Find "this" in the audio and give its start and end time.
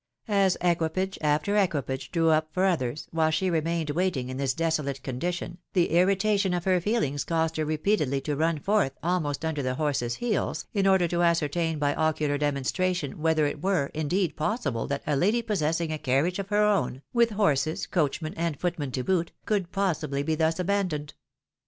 4.37-4.55